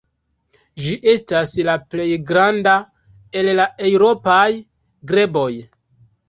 [0.85, 2.73] Ĝi estas la plej granda
[3.43, 4.49] el la eŭropaj
[5.13, 5.49] greboj.